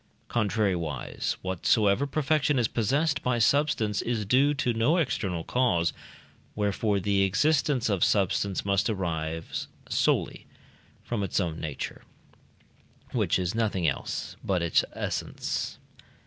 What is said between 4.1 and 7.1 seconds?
due to no external cause; wherefore